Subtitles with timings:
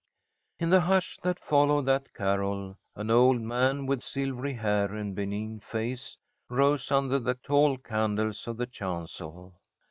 [0.57, 5.59] In the hush that followed that carol, an old man, with silvery hair and benign
[5.59, 6.17] face,
[6.49, 9.61] rose under the tall candles of the chancel.